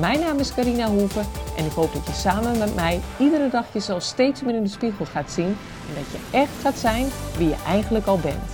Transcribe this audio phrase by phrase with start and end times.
[0.00, 1.24] Mijn naam is Carina Hoeven
[1.56, 4.68] en ik hoop dat je samen met mij iedere dag jezelf steeds meer in de
[4.68, 5.56] spiegel gaat zien
[5.88, 7.06] en dat je echt gaat zijn
[7.36, 8.50] wie je eigenlijk al bent.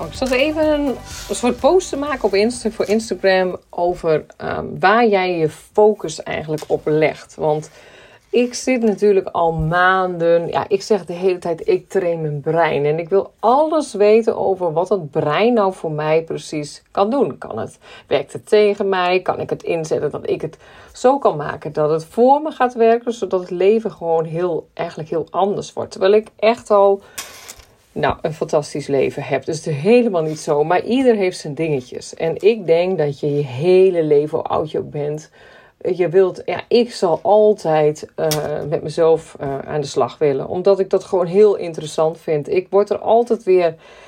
[0.00, 0.96] Oh, ik zat even een,
[1.30, 6.64] soort post te maken op Insta, voor Instagram over ehm, waar jij je focus eigenlijk
[6.66, 7.34] op legt.
[7.34, 7.70] Want
[8.36, 12.84] ik zit natuurlijk al maanden, ja, ik zeg de hele tijd, ik train mijn brein.
[12.84, 17.38] En ik wil alles weten over wat het brein nou voor mij precies kan doen.
[17.38, 19.20] Kan het, werkt het tegen mij?
[19.20, 20.58] Kan ik het inzetten dat ik het
[20.92, 25.08] zo kan maken dat het voor me gaat werken, zodat het leven gewoon heel, eigenlijk
[25.08, 25.90] heel anders wordt.
[25.90, 27.00] Terwijl ik echt al,
[27.92, 29.44] nou, een fantastisch leven heb.
[29.44, 32.14] Dus het is helemaal niet zo, maar ieder heeft zijn dingetjes.
[32.14, 35.30] En ik denk dat je je hele leven, hoe oud je ook bent
[35.94, 38.28] je wilt, ja, ik zal altijd uh,
[38.68, 40.48] met mezelf uh, aan de slag willen.
[40.48, 42.48] Omdat ik dat gewoon heel interessant vind.
[42.50, 43.66] Ik word er altijd weer,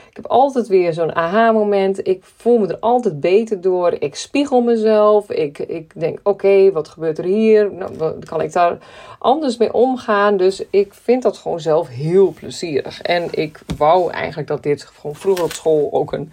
[0.08, 2.06] ik heb altijd weer zo'n aha-moment.
[2.06, 3.96] Ik voel me er altijd beter door.
[3.98, 5.30] Ik spiegel mezelf.
[5.30, 7.72] Ik, ik denk, oké, wat gebeurt er hier?
[7.72, 8.78] Nou, kan ik daar
[9.18, 10.36] anders mee omgaan?
[10.36, 13.02] Dus ik vind dat gewoon zelf heel plezierig.
[13.02, 16.32] En ik wou eigenlijk dat dit gewoon vroeger op school ook een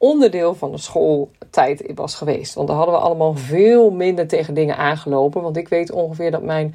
[0.00, 2.54] onderdeel van de schooltijd was geweest.
[2.54, 5.42] Want dan hadden we allemaal veel minder tegen dingen aangelopen.
[5.42, 6.74] Want ik weet ongeveer dat mijn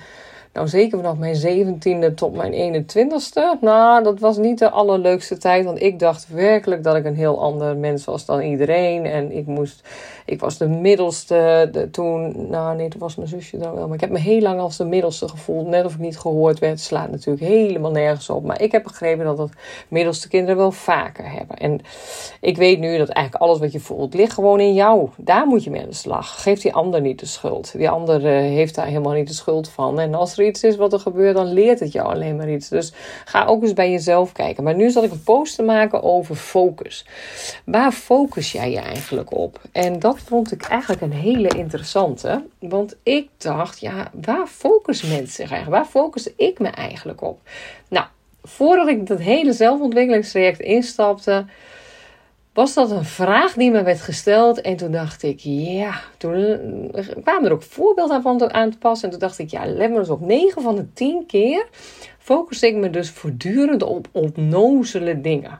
[0.55, 3.61] nou, zeker vanaf mijn 17e tot mijn 21ste.
[3.61, 5.65] Nou, dat was niet de allerleukste tijd.
[5.65, 9.05] Want ik dacht werkelijk dat ik een heel ander mens was dan iedereen.
[9.05, 9.87] En ik moest.
[10.25, 11.69] Ik was de middelste.
[11.71, 12.49] De, toen.
[12.49, 13.85] Nou, nee, toen was mijn zusje dan wel.
[13.85, 15.67] Maar ik heb me heel lang als de middelste gevoeld.
[15.67, 16.79] Net of ik niet gehoord werd.
[16.79, 18.43] Slaat natuurlijk helemaal nergens op.
[18.43, 19.51] Maar ik heb begrepen dat dat
[19.87, 21.57] middelste kinderen wel vaker hebben.
[21.57, 21.81] En
[22.41, 25.09] ik weet nu dat eigenlijk alles wat je voelt ligt gewoon in jou.
[25.17, 26.41] Daar moet je mee aan de slag.
[26.41, 27.77] Geef die ander niet de schuld.
[27.77, 29.99] Die ander uh, heeft daar helemaal niet de schuld van.
[29.99, 32.69] En als er iets is wat er gebeurt, dan leert het jou alleen maar iets.
[32.69, 32.93] Dus
[33.25, 34.63] ga ook eens bij jezelf kijken.
[34.63, 37.05] Maar nu zal ik een post te maken over focus.
[37.65, 39.61] Waar focus jij je eigenlijk op?
[39.71, 42.43] En dat vond ik eigenlijk een hele interessante.
[42.59, 45.83] Want ik dacht, ja, waar focus mensen zich eigenlijk?
[45.83, 47.39] Waar focus ik me eigenlijk op?
[47.87, 48.05] Nou,
[48.43, 51.45] voordat ik dat hele zelfontwikkelingstraject instapte
[52.55, 54.61] was dat een vraag die me werd gesteld.
[54.61, 56.59] En toen dacht ik, ja, toen
[57.23, 59.05] kwamen er ook voorbeelden aan, aan te passen.
[59.05, 60.21] En toen dacht ik, ja, let maar eens op.
[60.21, 61.67] 9 van de 10 keer
[62.19, 65.59] focus ik me dus voortdurend op onnozele dingen.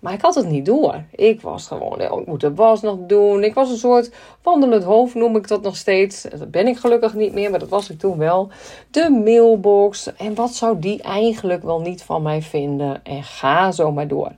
[0.00, 1.04] Maar ik had het niet door.
[1.14, 3.44] Ik was gewoon, ik moet de was nog doen.
[3.44, 4.10] Ik was een soort
[4.42, 6.22] wandelend hoofd, noem ik dat nog steeds.
[6.22, 8.48] Dat ben ik gelukkig niet meer, maar dat was ik toen wel.
[8.90, 10.14] De mailbox.
[10.16, 13.04] En wat zou die eigenlijk wel niet van mij vinden?
[13.04, 14.32] En ga zo maar door.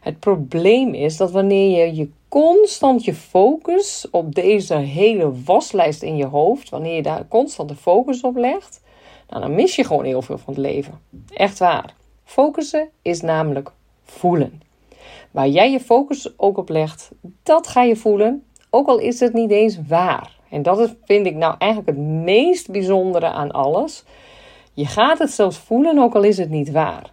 [0.00, 6.16] Het probleem is dat wanneer je je constant je focus op deze hele waslijst in
[6.16, 8.82] je hoofd, wanneer je daar constant de focus op legt,
[9.28, 11.00] nou, dan mis je gewoon heel veel van het leven.
[11.32, 11.94] Echt waar.
[12.24, 13.72] Focussen is namelijk
[14.14, 14.62] voelen.
[15.30, 17.10] Waar jij je focus ook op legt,
[17.42, 20.38] dat ga je voelen, ook al is het niet eens waar.
[20.50, 24.04] En dat vind ik nou eigenlijk het meest bijzondere aan alles.
[24.72, 27.12] Je gaat het zelfs voelen, ook al is het niet waar.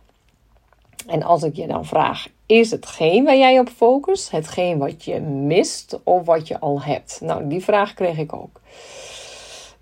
[1.08, 5.20] En als ik je dan vraag, is hetgeen waar jij op focust, hetgeen wat je
[5.22, 7.20] mist of wat je al hebt?
[7.22, 8.62] Nou, die vraag kreeg ik ook.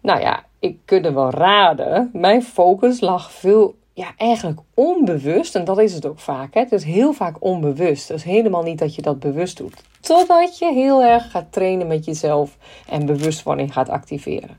[0.02, 2.10] Nou ja, ik kunt wel raden.
[2.14, 5.56] Mijn focus lag veel, ja, eigenlijk onbewust.
[5.56, 6.54] En dat is het ook vaak.
[6.54, 6.60] Hè?
[6.60, 8.08] Het is heel vaak onbewust.
[8.08, 9.84] Dus helemaal niet dat je dat bewust doet.
[10.00, 12.58] Totdat je heel erg gaat trainen met jezelf
[12.90, 14.58] en bewustwording gaat activeren.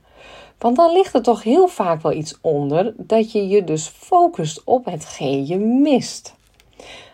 [0.59, 4.65] Want dan ligt er toch heel vaak wel iets onder dat je je dus focust
[4.65, 6.35] op hetgeen je mist.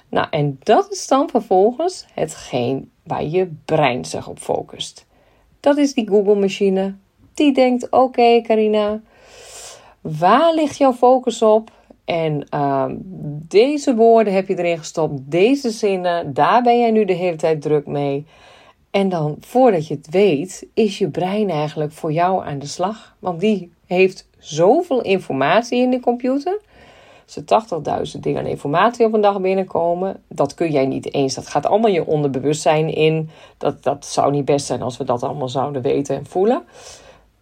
[0.08, 5.06] Nou, en dat is dan vervolgens hetgeen waar je brein zich op focust.
[5.60, 6.94] Dat is die Google-machine.
[7.34, 9.00] Die denkt: oké, okay, Carina,
[10.00, 11.75] waar ligt jouw focus op?
[12.06, 12.85] En uh,
[13.49, 17.62] deze woorden heb je erin gestopt, deze zinnen, daar ben jij nu de hele tijd
[17.62, 18.26] druk mee.
[18.91, 23.17] En dan, voordat je het weet, is je brein eigenlijk voor jou aan de slag.
[23.19, 26.61] Want die heeft zoveel informatie in de computer
[27.26, 27.44] ze
[28.14, 30.23] 80.000 dingen aan informatie op een dag binnenkomen.
[30.29, 31.35] Dat kun jij niet eens.
[31.35, 33.31] Dat gaat allemaal je onderbewustzijn in.
[33.59, 36.62] Dat, dat zou niet best zijn als we dat allemaal zouden weten en voelen.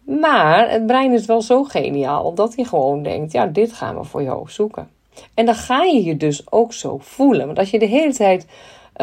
[0.05, 4.03] Maar het brein is wel zo geniaal dat hij gewoon denkt: ja, dit gaan we
[4.03, 4.89] voor jou zoeken.
[5.33, 7.45] En dan ga je je dus ook zo voelen.
[7.45, 8.47] Want als je de hele tijd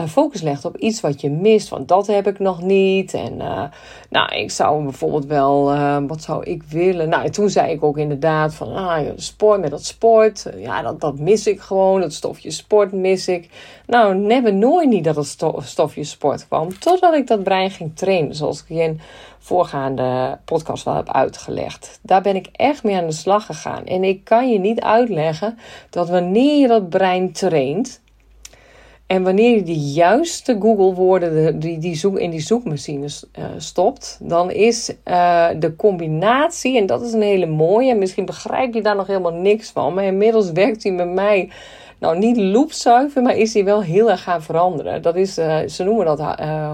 [0.08, 1.68] focus legt op iets wat je mist.
[1.68, 3.14] Want dat heb ik nog niet.
[3.14, 3.64] En uh,
[4.10, 7.08] nou, ik zou bijvoorbeeld wel, uh, wat zou ik willen?
[7.08, 10.46] Nou, toen zei ik ook inderdaad van, ah, sport met dat sport.
[10.56, 12.00] Ja, dat, dat mis ik gewoon.
[12.00, 13.48] Dat stofje sport mis ik.
[13.86, 16.78] Nou, never nooit niet dat het stofje sport kwam.
[16.78, 18.34] Totdat ik dat brein ging trainen.
[18.34, 19.00] Zoals ik in
[19.38, 21.98] voorgaande podcast wel heb uitgelegd.
[22.02, 23.84] Daar ben ik echt mee aan de slag gegaan.
[23.84, 25.58] En ik kan je niet uitleggen
[25.90, 28.00] dat wanneer je dat brein traint.
[29.06, 34.50] En wanneer je de juiste Google-woorden die, die zoek, in die zoekmachines uh, stopt, dan
[34.50, 38.96] is uh, de combinatie, en dat is een hele mooie, en misschien begrijp je daar
[38.96, 41.50] nog helemaal niks van, maar inmiddels werkt hij met mij,
[41.98, 45.02] nou niet loopzuiver, maar is hij wel heel erg gaan veranderen.
[45.02, 46.20] Dat is, uh, ze noemen dat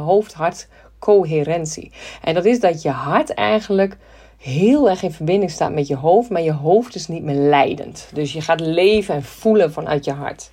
[0.05, 1.93] hoofd-hart coherentie.
[2.23, 3.97] En dat is dat je hart eigenlijk
[4.39, 8.09] heel erg in verbinding staat met je hoofd, maar je hoofd is niet meer leidend.
[8.13, 10.51] Dus je gaat leven en voelen vanuit je hart.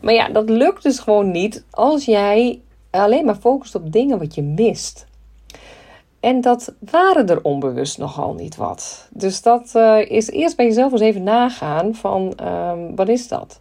[0.00, 2.60] Maar ja, dat lukt dus gewoon niet als jij
[2.90, 5.06] alleen maar focust op dingen wat je mist.
[6.20, 9.08] En dat waren er onbewust nogal niet wat.
[9.10, 13.60] Dus dat uh, is eerst bij jezelf eens even nagaan van um, wat is dat?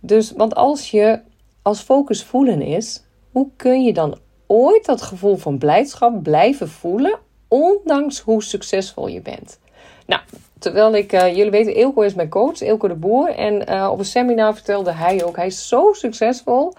[0.00, 1.20] Dus, want als je
[1.62, 3.02] als focus voelen is,
[3.32, 7.18] hoe kun je dan ooit dat gevoel van blijdschap blijven voelen,
[7.48, 9.58] ondanks hoe succesvol je bent.
[10.06, 10.22] Nou,
[10.64, 13.28] terwijl ik, uh, jullie weten, Eelco is mijn coach, Eelco de Boer.
[13.28, 16.72] En uh, op een seminar vertelde hij ook, hij is zo succesvol.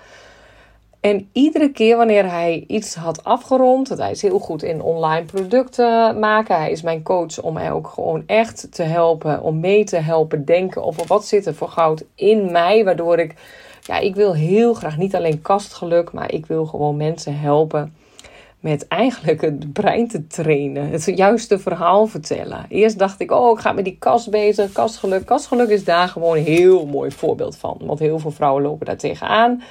[1.00, 6.20] En iedere keer wanneer hij iets had afgerond, hij is heel goed in online producten
[6.20, 6.58] maken.
[6.58, 10.46] Hij is mijn coach om mij ook gewoon echt te helpen, om mee te helpen
[10.46, 13.34] denken over wat zit er voor goud in mij, waardoor ik
[13.82, 17.96] ja, ik wil heel graag niet alleen kastgeluk, maar ik wil gewoon mensen helpen
[18.66, 20.90] met eigenlijk het brein te trainen.
[20.90, 22.66] Het juiste verhaal vertellen.
[22.70, 25.26] Eerst dacht ik, oh, ik ga met die kast bezig, kastgeluk.
[25.26, 27.78] Kastgeluk is daar gewoon een heel mooi voorbeeld van.
[27.82, 29.64] Want heel veel vrouwen lopen daar tegenaan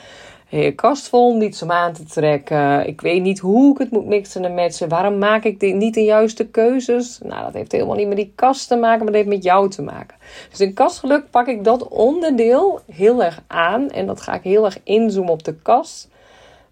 [0.75, 2.87] kast vol, niets om aan te trekken.
[2.87, 4.89] Ik weet niet hoe ik het moet mixen en matchen.
[4.89, 7.19] Waarom maak ik niet de juiste keuzes?
[7.23, 9.71] Nou, dat heeft helemaal niet met die kast te maken, maar dat heeft met jou
[9.71, 10.17] te maken.
[10.51, 13.91] Dus in kastgeluk pak ik dat onderdeel heel erg aan.
[13.91, 16.09] En dat ga ik heel erg inzoomen op de kast.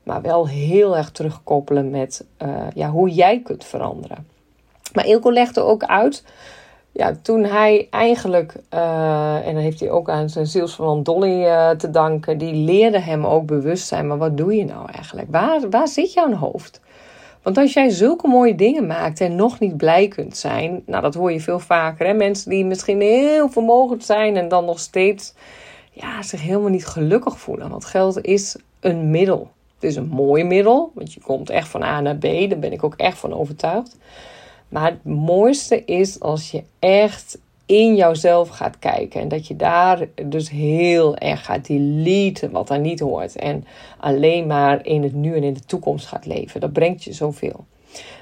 [0.02, 4.26] Maar wel heel erg terugkoppelen met uh, ja, hoe jij kunt veranderen.
[4.92, 6.24] Maar Ilko legde ook uit
[6.92, 11.70] ja, toen hij eigenlijk, uh, en dan heeft hij ook aan zijn zielsverwant Dolly uh,
[11.70, 14.06] te danken, die leerde hem ook bewust zijn.
[14.06, 15.28] Maar wat doe je nou eigenlijk?
[15.30, 16.80] Waar, waar zit jouw hoofd?
[17.42, 21.14] Want als jij zulke mooie dingen maakt en nog niet blij kunt zijn, nou dat
[21.14, 22.06] hoor je veel vaker.
[22.06, 22.12] Hè?
[22.12, 25.34] Mensen die misschien heel vermogend zijn en dan nog steeds
[25.90, 27.68] ja, zich helemaal niet gelukkig voelen.
[27.68, 29.50] Want geld is een middel.
[29.82, 32.72] Het is een mooi middel, want je komt echt van A naar B, daar ben
[32.72, 33.96] ik ook echt van overtuigd.
[34.68, 39.20] Maar het mooiste is als je echt in jouzelf gaat kijken.
[39.20, 43.36] En dat je daar dus heel erg gaat deleten wat daar niet hoort.
[43.36, 43.64] En
[43.98, 46.60] alleen maar in het nu en in de toekomst gaat leven.
[46.60, 47.64] Dat brengt je zoveel.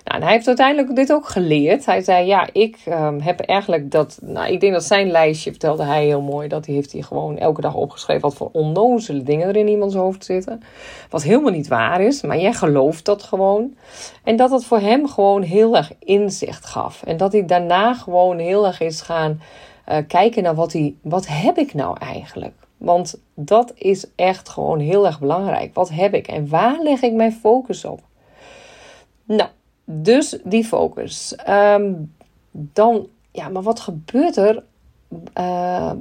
[0.04, 1.86] Nou, en hij heeft uiteindelijk dit ook geleerd.
[1.86, 4.18] Hij zei, ja, ik um, heb eigenlijk dat...
[4.22, 6.48] Nou, ik denk dat zijn lijstje, vertelde hij heel mooi...
[6.48, 8.22] dat hij heeft hij gewoon elke dag opgeschreven...
[8.22, 10.62] wat voor onnozele dingen er in iemands hoofd zitten.
[11.10, 13.76] Wat helemaal niet waar is, maar jij gelooft dat gewoon.
[14.24, 17.02] En dat het voor hem gewoon heel erg inzicht gaf.
[17.02, 19.40] En dat hij daarna gewoon heel erg is gaan
[19.88, 22.52] uh, kijken naar wat, hij, wat heb ik nou eigenlijk...
[22.76, 25.74] Want dat is echt gewoon heel erg belangrijk.
[25.74, 28.00] Wat heb ik en waar leg ik mijn focus op?
[29.24, 29.48] Nou,
[29.90, 31.34] dus die focus.
[31.34, 31.92] Ehm,
[32.50, 34.62] dan, ja, maar wat gebeurt er?
[35.38, 35.92] Uh,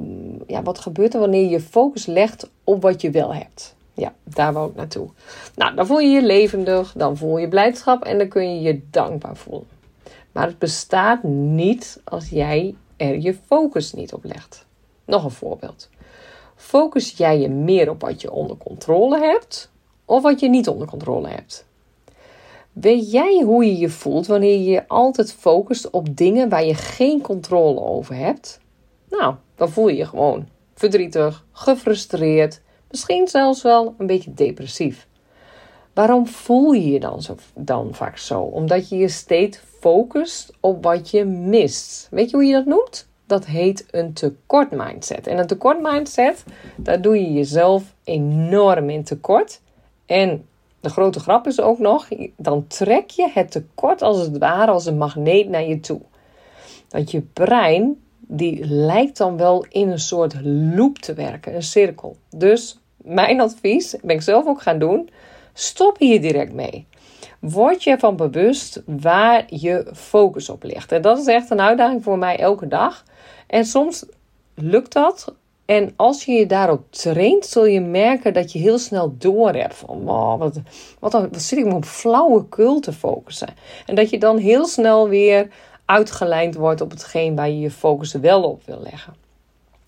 [0.48, 3.76] ja, wat gebeurt er wanneer je focus legt op wat je wel hebt?
[3.94, 5.10] Ja, daar wou ik naartoe.
[5.56, 8.82] Nou, dan voel je je levendig, dan voel je blijdschap en dan kun je je
[8.92, 9.68] dankbaar voelen.
[10.32, 14.66] Maar het bestaat niet als jij er je focus niet op legt.
[15.06, 15.90] Nog een voorbeeld.
[16.56, 19.72] Focus jij je meer op wat je onder controle hebt
[20.06, 21.66] of wat je niet onder controle hebt?
[22.82, 26.74] Weet jij hoe je je voelt wanneer je je altijd focust op dingen waar je
[26.74, 28.60] geen controle over hebt?
[29.10, 35.08] Nou, dan voel je je gewoon verdrietig, gefrustreerd, misschien zelfs wel een beetje depressief.
[35.94, 38.42] Waarom voel je je dan, zo, dan vaak zo?
[38.42, 42.08] Omdat je je steeds focust op wat je mist.
[42.12, 43.08] Weet je hoe je dat noemt?
[43.26, 45.28] Dat heet een tekort mindset.
[45.28, 46.44] En een tekort mindset,
[46.76, 49.62] daar doe je jezelf enorm in tekort.
[50.06, 50.48] En
[50.80, 52.08] de grote grap is ook nog,
[52.38, 56.02] dan trek je het tekort als het ware als een magneet naar je toe.
[56.90, 60.36] Want je brein, die lijkt dan wel in een soort
[60.76, 62.18] loop te werken, een cirkel.
[62.30, 65.10] Dus mijn advies, ben ik zelf ook gaan doen,
[65.54, 66.88] stop hier direct mee.
[67.40, 70.92] Word je van bewust waar je focus op ligt.
[70.92, 73.04] En dat is echt een uitdaging voor mij elke dag.
[73.48, 74.06] En soms
[74.54, 75.36] lukt dat
[75.70, 79.76] En als je je daarop traint, zul je merken dat je heel snel door hebt
[79.76, 80.60] van wow, wat,
[81.00, 83.48] wat, wat zit ik me op flauwekul te focussen.
[83.86, 85.48] En dat je dan heel snel weer
[85.86, 89.14] uitgelijnd wordt op hetgeen waar je je focus wel op wil leggen.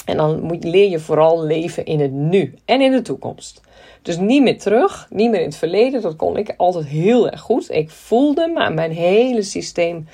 [0.06, 3.62] En dan moet, leer je vooral leven in het nu en in de toekomst.
[4.02, 6.02] Dus niet meer terug, niet meer in het verleden.
[6.02, 7.72] Dat kon ik altijd heel erg goed.
[7.72, 10.08] Ik voelde, maar mijn hele systeem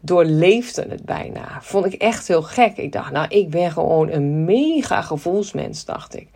[0.00, 1.58] doorleefde het bijna.
[1.60, 2.76] Vond ik echt heel gek.
[2.76, 6.28] Ik dacht, nou, ik ben gewoon een mega gevoelsmens, dacht ik.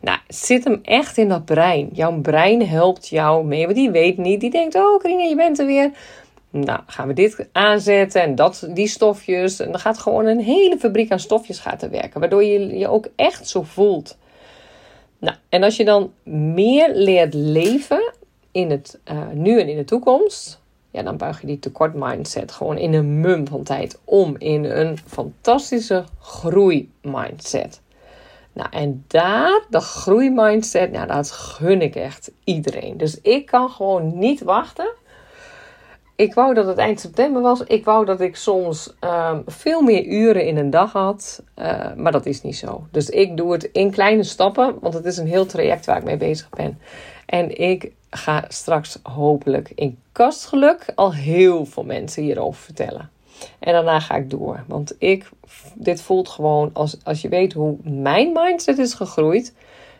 [0.00, 1.88] Nou, zit hem echt in dat brein.
[1.92, 4.40] Jouw brein helpt jou mee, want die weet niet.
[4.40, 5.90] Die denkt, oh Karine, je bent er weer.
[6.50, 9.60] Nou, gaan we dit aanzetten en dat, die stofjes.
[9.60, 12.20] En dan gaat gewoon een hele fabriek aan stofjes gaat werken.
[12.20, 14.16] Waardoor je je ook echt zo voelt.
[15.18, 18.12] Nou, en als je dan meer leert leven
[18.52, 20.61] in het uh, nu en in de toekomst,
[20.92, 24.64] ja, dan buig je die tekort mindset gewoon in een mum van tijd om in
[24.64, 27.80] een fantastische groei mindset.
[28.52, 32.96] Nou, en daar, de groeimindset, nou, dat gun ik echt iedereen.
[32.96, 34.92] Dus ik kan gewoon niet wachten.
[36.16, 37.60] Ik wou dat het eind september was.
[37.64, 41.42] Ik wou dat ik soms ehm, veel meer uren in een dag had.
[41.56, 42.86] Uh, maar dat is niet zo.
[42.90, 44.76] Dus ik doe het in kleine stappen.
[44.80, 46.78] Want het is een heel traject waar ik mee bezig ben.
[47.26, 53.10] En ik ga straks hopelijk in kastgeluk al heel veel mensen hierover vertellen.
[53.58, 54.64] En daarna ga ik door.
[54.66, 55.30] Want ik,
[55.74, 59.54] dit voelt gewoon als, als je weet hoe mijn mindset is gegroeid.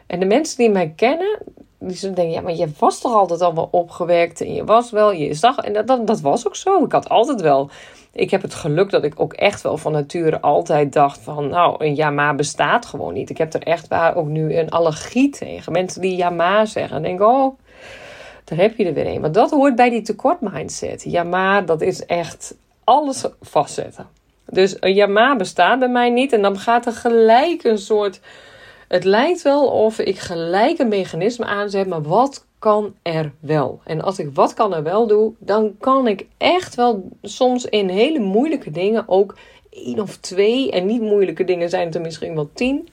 [0.06, 1.38] En de mensen die mij kennen,
[1.82, 4.40] die denken: ja, maar je was toch altijd al wel opgewekt.
[4.40, 5.56] En je was wel, je zag.
[5.56, 6.84] En dat, dat, dat was ook zo.
[6.84, 7.70] Ik had altijd wel.
[8.12, 11.84] Ik heb het geluk dat ik ook echt wel van nature altijd dacht: van nou,
[11.84, 13.30] een ja, bestaat gewoon niet.
[13.30, 15.72] Ik heb er echt waar ook nu een allergie tegen.
[15.72, 16.96] Mensen die ja, maar zeggen.
[16.96, 17.58] En denken: oh,
[18.44, 19.20] daar heb je er weer een.
[19.20, 21.02] Maar dat hoort bij die tekort mindset.
[21.02, 24.06] Ja, maar dat is echt alles vastzetten.
[24.46, 26.32] Dus een ja, maar bestaat bij mij niet.
[26.32, 28.20] En dan gaat er gelijk een soort.
[28.92, 33.80] Het lijkt wel of ik gelijk een mechanisme aanzet, maar wat kan er wel?
[33.84, 37.88] En als ik wat kan er wel doe, dan kan ik echt wel soms in
[37.88, 39.36] hele moeilijke dingen ook
[39.70, 40.70] één of twee.
[40.70, 42.88] En niet moeilijke dingen zijn het er misschien wel tien.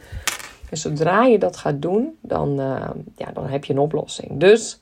[0.69, 4.39] En zodra je dat gaat doen, dan, uh, ja, dan heb je een oplossing.
[4.39, 4.81] Dus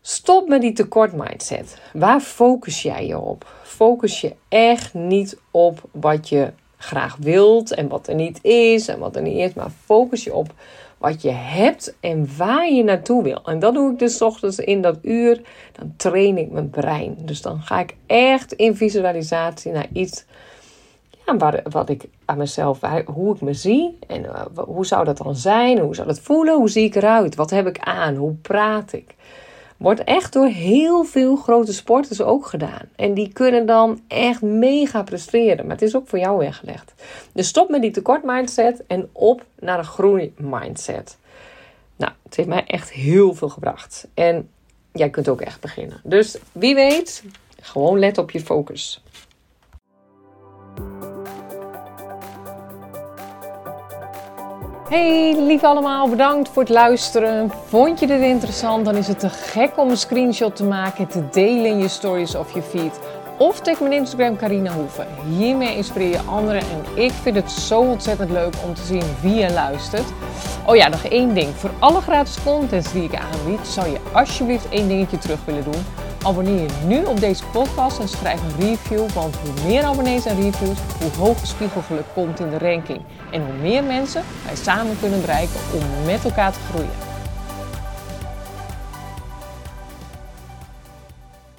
[0.00, 1.80] Stop met die tekort mindset.
[1.92, 3.46] Waar focus jij je op?
[3.62, 8.98] Focus je echt niet op wat je graag wilt en wat er niet is en
[8.98, 10.52] wat er niet is, maar focus je op
[10.98, 13.40] wat je hebt en waar je naartoe wil.
[13.44, 15.42] En dat doe ik dus ochtends in dat uur.
[15.72, 17.16] Dan train ik mijn brein.
[17.18, 20.24] Dus dan ga ik echt in visualisatie naar iets
[21.26, 25.16] ja, waar, wat ik aan mezelf, hoe ik me zie en uh, hoe zou dat
[25.16, 25.78] dan zijn?
[25.78, 26.56] Hoe zou dat voelen?
[26.56, 27.34] Hoe zie ik eruit?
[27.34, 28.14] Wat heb ik aan?
[28.16, 29.14] Hoe praat ik?
[29.76, 32.88] Wordt echt door heel veel grote sporters ook gedaan.
[32.96, 35.66] En die kunnen dan echt mega presteren.
[35.66, 36.94] Maar het is ook voor jou weggelegd.
[37.32, 41.18] Dus stop met die tekort mindset en op naar een groei mindset.
[41.96, 44.08] Nou, het heeft mij echt heel veel gebracht.
[44.14, 44.48] En
[44.92, 46.00] jij kunt ook echt beginnen.
[46.04, 47.24] Dus wie weet,
[47.60, 49.02] gewoon let op je focus.
[54.88, 57.50] Hey lief allemaal, bedankt voor het luisteren.
[57.68, 58.84] Vond je dit interessant?
[58.84, 61.88] Dan is het te gek om een screenshot te maken en te delen in je
[61.88, 63.00] stories of je feed.
[63.38, 65.06] Of tag mijn Instagram Carina Hoeven.
[65.36, 69.34] Hiermee inspireer je anderen en ik vind het zo ontzettend leuk om te zien wie
[69.34, 70.06] je luistert.
[70.66, 71.54] Oh ja, nog één ding.
[71.54, 75.84] Voor alle gratis contents die ik aanbied, zou je alsjeblieft één dingetje terug willen doen.
[76.26, 80.42] Abonneer je nu op deze podcast en schrijf een review, want hoe meer abonnees en
[80.42, 83.00] reviews, hoe hoger spiegelgeluk komt in de ranking.
[83.30, 87.05] En hoe meer mensen wij samen kunnen bereiken om met elkaar te groeien.